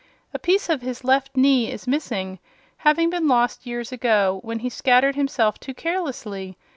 A 0.33 0.39
piece 0.39 0.67
of 0.67 0.81
his 0.81 1.03
left 1.03 1.37
knee 1.37 1.71
is 1.71 1.85
missing, 1.85 2.39
having 2.77 3.11
been 3.11 3.27
lost 3.27 3.67
years 3.67 3.91
ago 3.91 4.39
when 4.43 4.57
he 4.57 4.69
scattered 4.71 5.15
himself 5.15 5.59
too 5.59 5.75
carelessly. 5.75 6.57